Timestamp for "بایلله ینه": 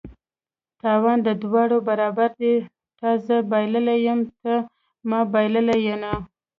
5.33-6.13